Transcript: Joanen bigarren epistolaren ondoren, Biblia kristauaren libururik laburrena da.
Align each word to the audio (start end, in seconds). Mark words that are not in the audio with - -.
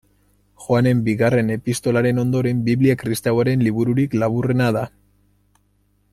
Joanen 0.61 1.03
bigarren 1.09 1.51
epistolaren 1.55 2.21
ondoren, 2.23 2.63
Biblia 2.71 2.97
kristauaren 3.03 3.67
libururik 3.69 4.17
laburrena 4.23 4.73
da. 4.79 4.87